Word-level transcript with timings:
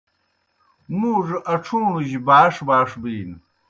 مُوڙوْ 0.99 1.37
اڇُھوݨوْ 1.53 1.97
جیْ 2.07 2.19
باݜ 2.27 2.53
باݜ 2.67 2.89
بِینوْ۔ 3.01 3.35